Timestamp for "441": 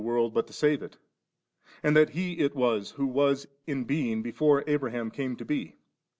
0.01-0.23